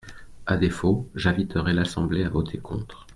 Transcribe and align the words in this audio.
À 0.47 0.57
défaut, 0.57 1.07
j’inviterai 1.13 1.73
l’Assemblée 1.73 2.23
à 2.23 2.29
voter 2.29 2.57
contre. 2.57 3.05